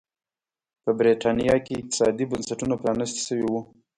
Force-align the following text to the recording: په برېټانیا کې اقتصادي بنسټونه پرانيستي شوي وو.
په 0.83 0.91
برېټانیا 0.99 1.55
کې 1.65 1.73
اقتصادي 1.79 2.25
بنسټونه 2.31 2.73
پرانيستي 2.81 3.21
شوي 3.27 3.45
وو. 3.47 3.61